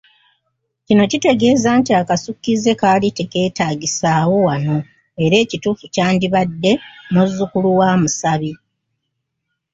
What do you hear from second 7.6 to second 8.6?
wa musabi."